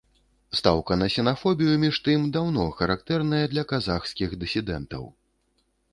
[0.59, 5.03] Стаўка на сінафобію, між тым, даўно характэрная для казахскіх дысідэнтаў.